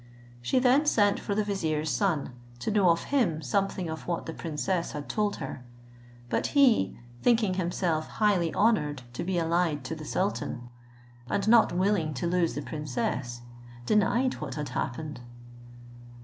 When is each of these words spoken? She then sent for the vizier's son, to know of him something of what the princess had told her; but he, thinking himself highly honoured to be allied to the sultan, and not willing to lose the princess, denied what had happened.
She 0.41 0.57
then 0.57 0.87
sent 0.87 1.19
for 1.19 1.35
the 1.35 1.43
vizier's 1.43 1.91
son, 1.91 2.33
to 2.57 2.71
know 2.71 2.89
of 2.89 3.03
him 3.13 3.43
something 3.43 3.87
of 3.87 4.07
what 4.07 4.25
the 4.25 4.33
princess 4.33 4.93
had 4.93 5.07
told 5.07 5.35
her; 5.35 5.63
but 6.27 6.47
he, 6.57 6.97
thinking 7.21 7.53
himself 7.53 8.07
highly 8.07 8.51
honoured 8.55 9.03
to 9.13 9.23
be 9.23 9.37
allied 9.37 9.83
to 9.83 9.95
the 9.95 10.03
sultan, 10.03 10.69
and 11.29 11.47
not 11.47 11.71
willing 11.71 12.15
to 12.15 12.25
lose 12.25 12.55
the 12.55 12.63
princess, 12.63 13.41
denied 13.85 14.41
what 14.41 14.55
had 14.55 14.69
happened. 14.69 15.21